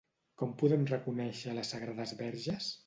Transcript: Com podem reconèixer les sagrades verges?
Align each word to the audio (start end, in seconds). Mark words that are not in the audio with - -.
Com 0.41 0.55
podem 0.61 0.87
reconèixer 0.93 1.55
les 1.59 1.73
sagrades 1.77 2.19
verges? 2.27 2.77